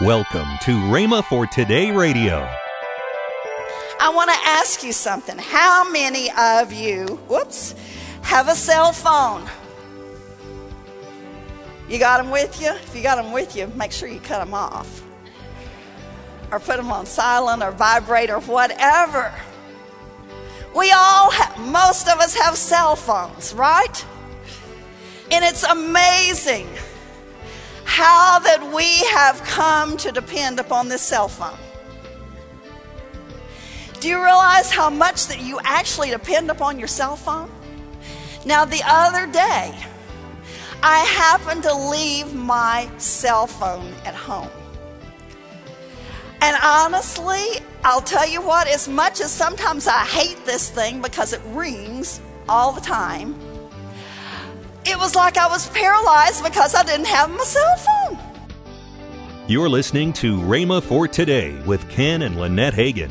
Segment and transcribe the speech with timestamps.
[0.00, 2.48] Welcome to Rhema for Today Radio.
[3.98, 5.36] I want to ask you something.
[5.36, 7.74] How many of you, whoops,
[8.22, 9.50] have a cell phone?
[11.88, 12.70] You got them with you?
[12.70, 15.02] If you got them with you, make sure you cut them off.
[16.52, 19.34] Or put them on silent or vibrate or whatever.
[20.76, 24.04] We all, have, most of us have cell phones, right?
[25.32, 26.68] And it's amazing
[27.88, 31.58] how that we have come to depend upon this cell phone.
[33.98, 37.50] Do you realize how much that you actually depend upon your cell phone?
[38.44, 39.74] Now, the other day,
[40.82, 44.50] I happened to leave my cell phone at home.
[46.42, 47.42] And honestly,
[47.84, 52.20] I'll tell you what, as much as sometimes I hate this thing because it rings
[52.50, 53.34] all the time,
[54.84, 58.18] it was like I was paralyzed because I didn't have my cell phone.
[59.46, 63.10] You're listening to Rhema for Today with Ken and Lynette Hagin.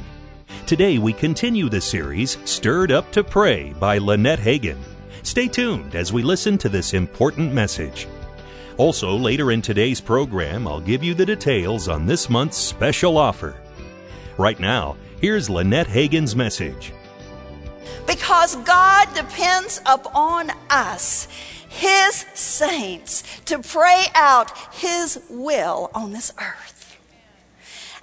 [0.67, 4.77] Today we continue the series Stirred Up to Pray by Lynette Hagin.
[5.23, 8.07] Stay tuned as we listen to this important message.
[8.77, 13.55] Also, later in today's program, I'll give you the details on this month's special offer.
[14.37, 16.93] Right now, here's Lynette Hagin's message.
[18.05, 21.27] Because God depends upon us
[21.77, 26.97] his saints to pray out His will on this earth.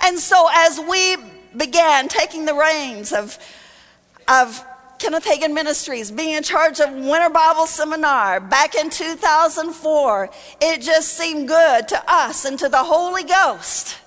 [0.01, 1.17] And so, as we
[1.57, 3.37] began taking the reins of,
[4.29, 4.65] of
[4.99, 11.19] Kenneth Hagin Ministries, being in charge of Winter Bible Seminar back in 2004, it just
[11.19, 13.99] seemed good to us and to the Holy Ghost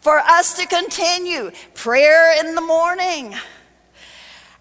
[0.00, 3.34] for us to continue prayer in the morning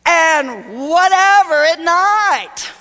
[0.05, 2.71] and whatever at night.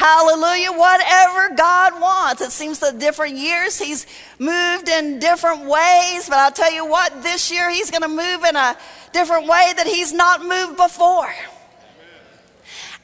[0.00, 0.72] Hallelujah.
[0.72, 2.40] Whatever God wants.
[2.40, 4.06] It seems that different years He's
[4.38, 8.42] moved in different ways, but I'll tell you what, this year He's going to move
[8.44, 8.78] in a
[9.12, 11.30] different way that He's not moved before.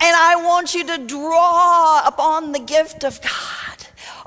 [0.01, 3.66] And I want you to draw upon the gift of God.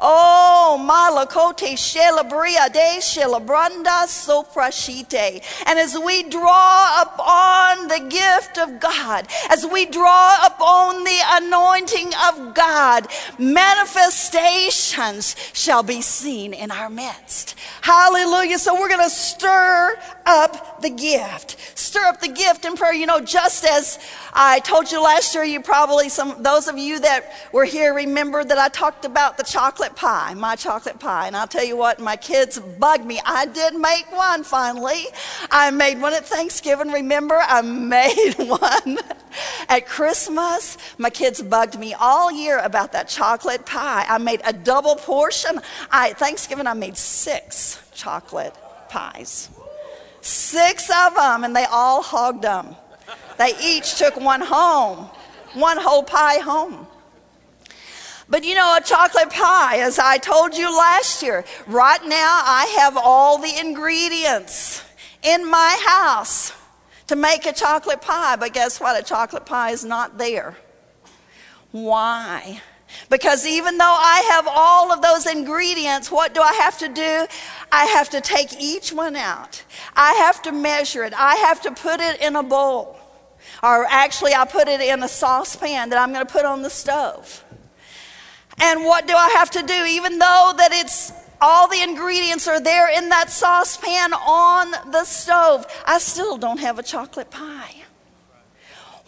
[0.01, 5.43] Oh, malakote shelabria de shelabranda soprashite.
[5.65, 12.13] And as we draw upon the gift of God, as we draw upon the anointing
[12.27, 17.55] of God, manifestations shall be seen in our midst.
[17.81, 18.57] Hallelujah.
[18.59, 19.97] So we're going to stir
[20.29, 21.57] up the gift.
[21.77, 22.93] Stir up the gift in prayer.
[22.93, 23.97] You know, just as
[24.31, 28.43] I told you last year, you probably, some, those of you that were here remember
[28.43, 31.27] that I talked about the chocolate pie, my chocolate pie.
[31.27, 33.19] And I'll tell you what, my kids bugged me.
[33.25, 35.05] I did make one finally.
[35.49, 36.91] I made one at Thanksgiving.
[36.91, 38.99] Remember, I made one
[39.67, 40.77] at Christmas.
[40.99, 44.05] My kids bugged me all year about that chocolate pie.
[44.07, 45.59] I made a double portion.
[45.91, 48.55] I, Thanksgiving, I made six chocolate
[48.89, 49.49] pies.
[50.21, 52.75] Six of them, and they all hogged them.
[53.37, 55.09] They each took one home,
[55.53, 56.87] one whole pie home.
[58.29, 62.65] But you know, a chocolate pie, as I told you last year, right now I
[62.79, 64.83] have all the ingredients
[65.23, 66.53] in my house
[67.07, 68.35] to make a chocolate pie.
[68.35, 68.99] But guess what?
[68.99, 70.55] A chocolate pie is not there.
[71.71, 72.61] Why?
[73.09, 77.27] Because even though I have all of those ingredients, what do I have to do?
[77.71, 79.63] I have to take each one out.
[79.95, 81.13] I have to measure it.
[81.15, 82.99] I have to put it in a bowl.
[83.63, 86.69] Or actually, I put it in a saucepan that I'm going to put on the
[86.69, 87.43] stove.
[88.61, 89.85] And what do I have to do?
[89.85, 91.11] Even though that it's
[91.41, 96.79] all the ingredients are there in that saucepan on the stove, I still don't have
[96.79, 97.78] a chocolate pie.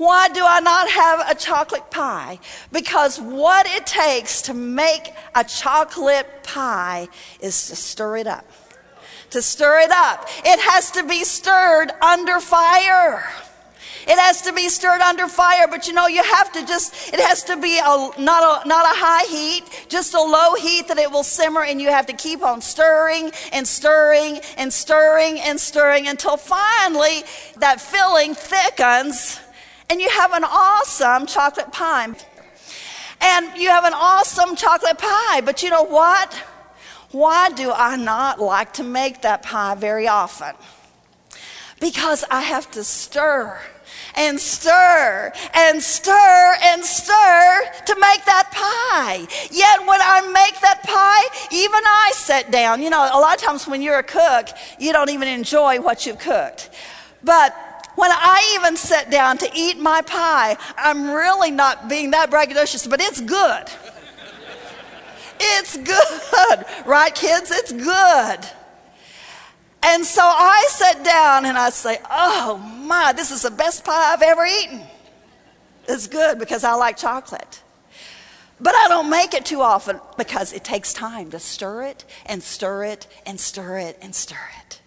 [0.02, 2.40] Why do I not have a chocolate pie?
[2.72, 7.08] Because what it takes to make a chocolate pie
[7.40, 8.44] is to stir it up.
[9.30, 13.32] To stir it up, it has to be stirred under fire.
[14.08, 17.20] It has to be stirred under fire, but you know, you have to just, it
[17.20, 20.98] has to be a, not, a, not a high heat, just a low heat that
[20.98, 25.60] it will simmer, and you have to keep on stirring and stirring and stirring and
[25.60, 27.22] stirring until finally
[27.58, 29.40] that filling thickens
[29.92, 32.16] and you have an awesome chocolate pie.
[33.20, 36.34] And you have an awesome chocolate pie, but you know what?
[37.12, 40.56] Why do I not like to make that pie very often?
[41.82, 43.60] Because I have to stir
[44.16, 49.28] and stir and stir and stir to make that pie.
[49.52, 52.82] Yet when I make that pie, even I sit down.
[52.82, 54.48] You know, a lot of times when you're a cook,
[54.80, 56.70] you don't even enjoy what you've cooked.
[57.24, 57.54] But
[58.02, 62.90] when I even sit down to eat my pie, I'm really not being that braggadocious,
[62.90, 63.66] but it's good.
[65.40, 67.52] It's good, right, kids?
[67.52, 68.40] It's good.
[69.84, 74.14] And so I sit down and I say, Oh my, this is the best pie
[74.14, 74.82] I've ever eaten.
[75.88, 77.62] It's good because I like chocolate.
[78.60, 82.42] But I don't make it too often because it takes time to stir it and
[82.42, 84.81] stir it and stir it and stir it.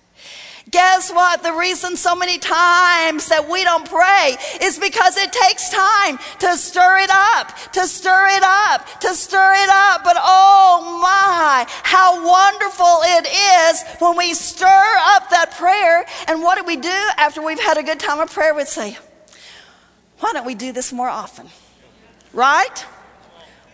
[0.70, 1.42] Guess what?
[1.42, 6.56] The reason so many times that we don't pray is because it takes time to
[6.56, 10.04] stir it up, to stir it up, to stir it up.
[10.04, 16.06] But oh my, how wonderful it is when we stir up that prayer.
[16.28, 18.54] And what do we do after we've had a good time of prayer?
[18.54, 18.96] We'd say,
[20.20, 21.48] why don't we do this more often?
[22.32, 22.84] Right?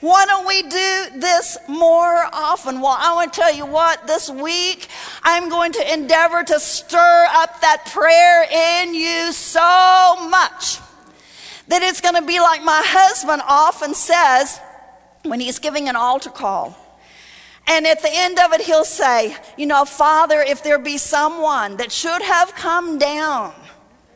[0.00, 2.80] Why don't we do this more often?
[2.80, 4.88] Well, I want to tell you what, this week
[5.22, 8.44] I'm going to endeavor to stir up that prayer
[8.82, 10.78] in you so much
[11.68, 14.58] that it's going to be like my husband often says
[15.24, 16.74] when he's giving an altar call.
[17.66, 21.76] And at the end of it, he'll say, You know, Father, if there be someone
[21.76, 23.52] that should have come down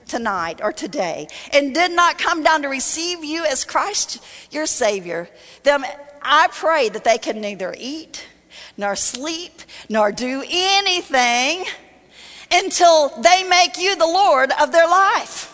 [0.06, 5.28] tonight or today and did not come down to receive you as Christ your Savior,
[5.62, 5.84] then
[6.22, 8.26] I pray that they can neither eat
[8.76, 11.64] nor sleep nor do anything
[12.50, 15.50] until they make you the Lord of their life.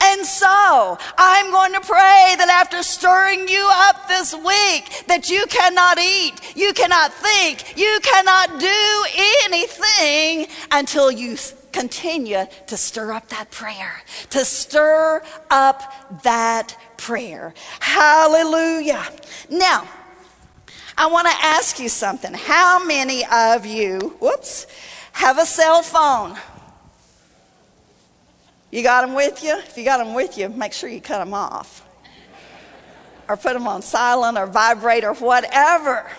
[0.00, 5.44] And so I'm going to pray that after stirring you up this week, that you
[5.48, 9.04] cannot eat, you cannot think, you cannot do
[9.44, 11.36] anything until you
[11.72, 17.54] continue to stir up that prayer, to stir up that prayer.
[17.80, 19.04] Hallelujah.
[19.50, 19.86] Now,
[20.96, 22.34] I want to ask you something.
[22.34, 24.66] How many of you, whoops,
[25.12, 26.36] have a cell phone?
[28.70, 29.56] You got them with you?
[29.58, 31.84] If you got them with you, make sure you cut them off.
[33.28, 36.10] Or put them on silent or vibrate or whatever.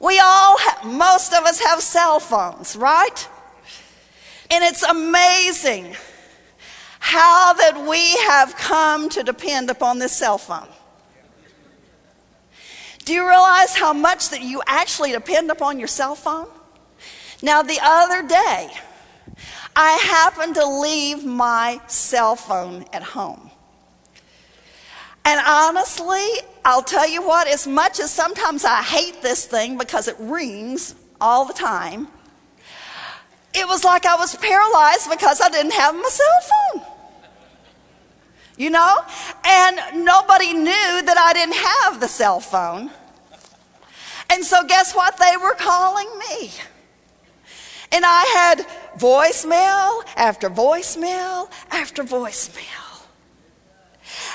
[0.00, 3.28] We all, most of us have cell phones, right?
[4.50, 5.96] And it's amazing
[7.00, 10.68] how that we have come to depend upon this cell phone.
[13.04, 16.48] Do you realize how much that you actually depend upon your cell phone?
[17.42, 18.70] Now, the other day,
[19.76, 23.50] I happened to leave my cell phone at home.
[25.24, 26.24] And honestly,
[26.64, 30.94] I'll tell you what, as much as sometimes I hate this thing because it rings
[31.20, 32.08] all the time,
[33.56, 36.82] it was like I was paralyzed because I didn't have my cell phone.
[38.56, 38.98] You know?
[39.44, 42.90] And nobody knew that I didn't have the cell phone.
[44.30, 45.16] And so, guess what?
[45.18, 46.50] They were calling me.
[47.92, 48.66] And I had
[48.98, 52.86] voicemail after voicemail after voicemail.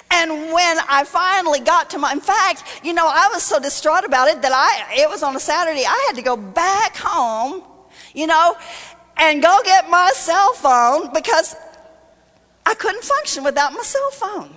[0.10, 4.04] And when I finally got to my, in fact, you know, I was so distraught
[4.04, 7.64] about it that I, it was on a Saturday, I had to go back home,
[8.14, 8.56] you know,
[9.22, 11.56] and go get my cell phone because
[12.66, 14.50] I couldn't function without my cell phone.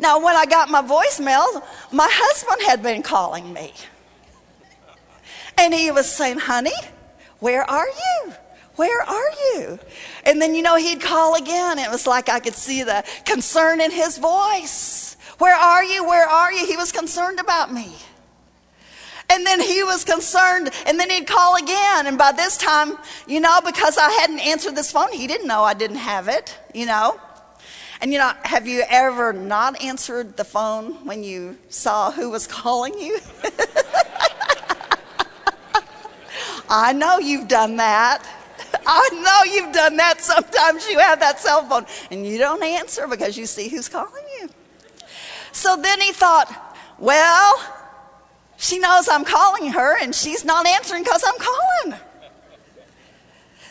[0.00, 1.62] Now, when I got my voicemail,
[1.92, 3.72] my husband had been calling me.
[5.56, 6.70] And he was saying, honey,
[7.38, 8.32] where are you?
[8.76, 9.78] Where are you?
[10.24, 11.78] And then, you know, he'd call again.
[11.78, 15.16] It was like I could see the concern in his voice.
[15.38, 16.04] Where are you?
[16.04, 16.66] Where are you?
[16.66, 17.92] He was concerned about me.
[19.30, 22.06] And then he was concerned, and then he'd call again.
[22.06, 25.62] And by this time, you know, because I hadn't answered this phone, he didn't know
[25.62, 27.20] I didn't have it, you know.
[28.00, 32.46] And you know, have you ever not answered the phone when you saw who was
[32.46, 33.18] calling you?
[36.70, 38.22] I know you've done that.
[38.86, 40.20] I know you've done that.
[40.20, 44.24] Sometimes you have that cell phone and you don't answer because you see who's calling
[44.40, 44.48] you.
[45.52, 47.77] So then he thought, well,
[48.58, 52.00] she knows I'm calling her and she's not answering because I'm calling.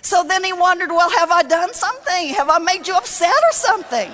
[0.01, 2.29] So then he wondered, well, have I done something?
[2.29, 4.09] Have I made you upset or something?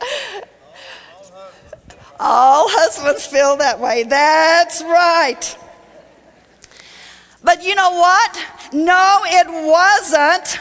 [2.18, 4.02] All husbands feel that way.
[4.02, 5.56] That's right.
[7.44, 8.44] But you know what?
[8.72, 10.58] No, it wasn't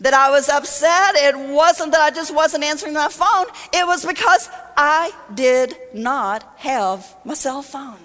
[0.00, 1.14] that I was upset.
[1.14, 3.46] It wasn't that I just wasn't answering my phone.
[3.72, 7.98] It was because I did not have my cell phone.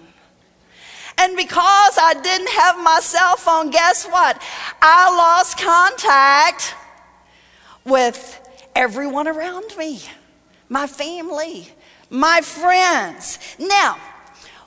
[1.17, 4.41] And because I didn't have my cell phone, guess what?
[4.81, 6.75] I lost contact
[7.83, 8.39] with
[8.75, 10.01] everyone around me
[10.69, 11.67] my family,
[12.09, 13.39] my friends.
[13.59, 13.97] Now,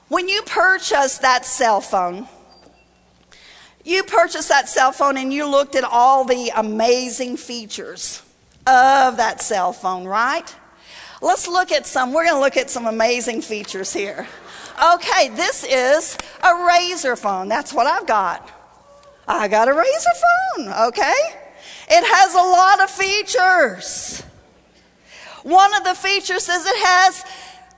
[0.09, 2.27] when you purchase that cell phone,
[3.83, 8.21] you purchased that cell phone and you looked at all the amazing features
[8.65, 10.55] of that cell phone, right?
[11.21, 12.13] Let's look at some.
[12.13, 14.27] We're going to look at some amazing features here.
[14.95, 17.47] Okay, this is a RAZR phone.
[17.47, 18.49] That's what I've got.
[19.27, 21.13] I got a RAZR phone, okay?
[21.89, 24.23] It has a lot of features.
[25.43, 27.25] One of the features is it has,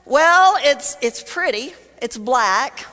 [0.04, 2.86] well, it's, it's pretty, it's black.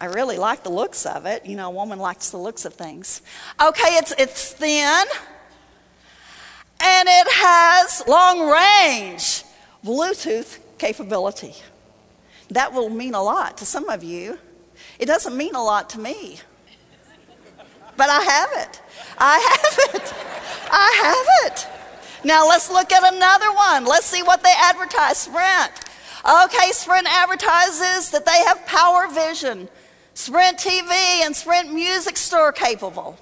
[0.00, 1.46] I really like the looks of it.
[1.46, 3.22] You know, a woman likes the looks of things.
[3.60, 5.04] Okay, it's, it's thin
[6.80, 9.44] and it has long range
[9.84, 11.54] Bluetooth capability.
[12.50, 14.38] That will mean a lot to some of you.
[14.98, 16.40] It doesn't mean a lot to me.
[17.96, 18.82] But I have it.
[19.18, 20.14] I have it.
[20.70, 21.68] I have it.
[22.24, 23.84] Now let's look at another one.
[23.84, 25.18] Let's see what they advertise.
[25.18, 25.72] Sprint.
[26.44, 29.68] Okay, Sprint advertises that they have Power Vision,
[30.14, 30.90] Sprint TV,
[31.24, 33.18] and Sprint Music Store capable.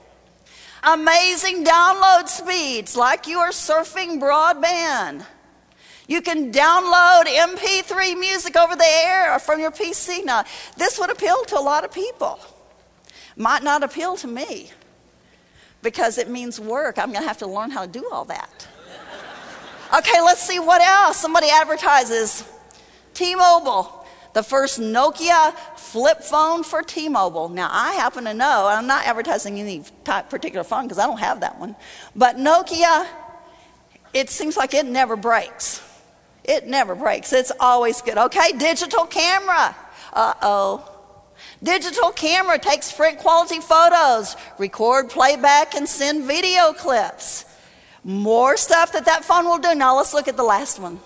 [0.83, 5.25] Amazing download speeds like you are surfing broadband.
[6.07, 10.25] You can download MP3 music over the air or from your PC.
[10.25, 10.45] Now,
[10.77, 12.39] this would appeal to a lot of people.
[13.37, 14.71] Might not appeal to me
[15.81, 16.99] because it means work.
[16.99, 18.69] I'm going to have to learn how to do all that.
[19.95, 21.19] Okay, let's see what else.
[21.19, 22.49] Somebody advertises
[23.13, 24.02] T Mobile,
[24.35, 27.49] the first Nokia flip phone for T Mobile.
[27.49, 31.21] Now, I happen to know, I'm not advertising any type, particular phone because I don't
[31.21, 31.77] have that one,
[32.17, 33.07] but Nokia,
[34.15, 35.83] it seems like it never breaks.
[36.45, 37.33] It never breaks.
[37.33, 38.19] It's always good.
[38.19, 39.77] Okay, digital camera.
[40.13, 40.89] Uh oh.
[41.63, 47.45] Digital camera takes print quality photos, record playback, and send video clips.
[48.05, 49.75] More stuff that that phone will do.
[49.75, 50.99] Now let's look at the last one.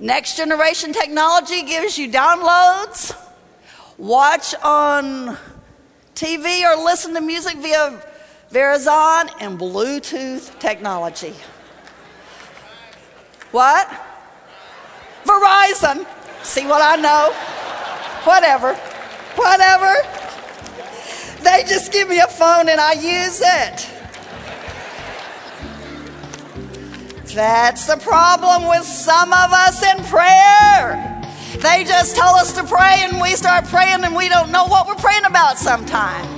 [0.00, 3.14] Next generation technology gives you downloads,
[3.98, 5.36] watch on
[6.14, 8.02] TV or listen to music via
[8.50, 11.34] Verizon and Bluetooth technology.
[13.50, 13.88] What?
[15.24, 16.06] Verizon.
[16.44, 17.32] See what I know?
[18.24, 18.74] Whatever.
[19.36, 19.94] Whatever.
[21.44, 23.99] They just give me a phone and I use it.
[27.34, 31.22] That's the problem with some of us in prayer.
[31.58, 34.86] They just tell us to pray and we start praying and we don't know what
[34.86, 36.28] we're praying about sometimes.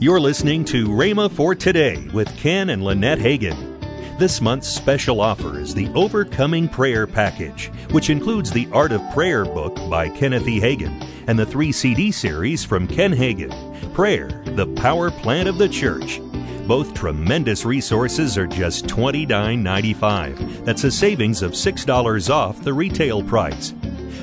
[0.00, 3.78] You're listening to Rhema for Today with Ken and Lynette Hagin.
[4.18, 9.44] This month's special offer is the Overcoming Prayer Package, which includes the Art of Prayer
[9.44, 10.60] book by Kenneth E.
[10.60, 13.52] Hagin and the three CD series from Ken Hagin
[13.94, 16.20] Prayer, the Power Plant of the Church.
[16.68, 20.66] Both tremendous resources are just $29.95.
[20.66, 23.72] That's a savings of $6 off the retail price.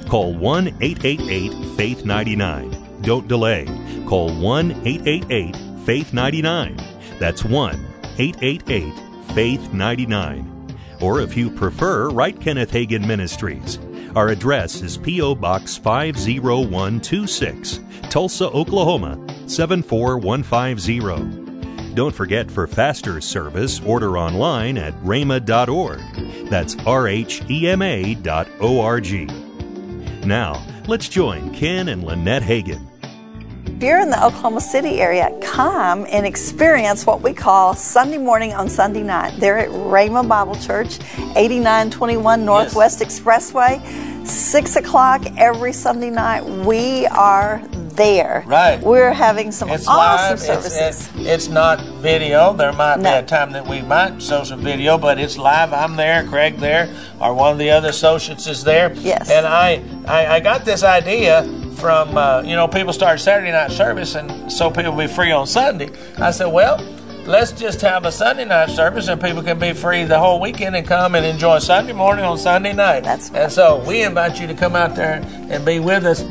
[0.08, 3.02] Call 1 888 Faith 99.
[3.02, 3.66] Don't delay.
[4.06, 5.56] Call 1 888
[5.88, 6.78] Faith 99.
[7.18, 7.84] That's 1
[8.20, 8.94] 888
[9.34, 10.78] Faith 99.
[11.02, 13.80] Or if you prefer, write Kenneth Hagin Ministries.
[14.16, 15.34] Our address is P.O.
[15.34, 17.80] Box 50126,
[18.12, 21.45] Tulsa, Oklahoma 74150.
[21.96, 26.50] Don't forget for faster service, order online at rhema.org.
[26.50, 29.25] That's R H E M A dot O R G.
[30.25, 32.86] Now, let's join Ken and Lynette Hagin.
[33.66, 38.54] If you're in the Oklahoma City area, come and experience what we call Sunday morning
[38.54, 39.40] on Sunday night.
[39.40, 41.00] They're at Rhema Bible Church,
[41.38, 43.20] 8921 Northwest yes.
[43.20, 46.44] Expressway, 6 o'clock every Sunday night.
[46.44, 47.62] We are
[47.96, 48.44] there.
[48.46, 48.82] Right.
[48.82, 50.40] We're having some it's awesome live.
[50.40, 50.78] services.
[50.78, 52.54] It's, it's, it's, not video.
[52.54, 53.12] There might no.
[53.12, 55.74] be a time that we might show some video, but it's live.
[55.74, 58.94] I'm there, Craig there, or one of the other associates is there.
[58.96, 59.30] Yes.
[59.30, 61.44] And I, I, I got this idea
[61.75, 65.48] from, uh, you know, people start Saturday night service, and so people be free on
[65.48, 65.90] Sunday.
[66.18, 66.78] I said, well,
[67.25, 70.75] let's just have a Sunday night service and people can be free the whole weekend
[70.75, 73.04] and come and enjoy Sunday morning on Sunday night.
[73.04, 73.44] That's right.
[73.44, 76.24] And so we invite you to come out there and be with us.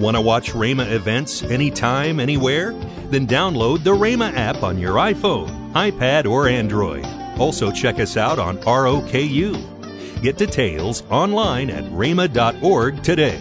[0.00, 2.72] Want to watch Rhema events anytime, anywhere?
[3.10, 7.04] Then download the Rhema app on your iPhone, iPad, or Android.
[7.38, 10.22] Also, check us out on ROKU.
[10.22, 13.38] Get details online at rhema.org today.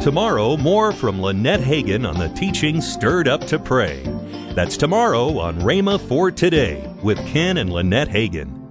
[0.00, 4.02] Tomorrow, more from Lynette Hagin on the teaching Stirred Up to Pray.
[4.54, 8.61] That's tomorrow on Rhema for Today with Ken and Lynette Hagin.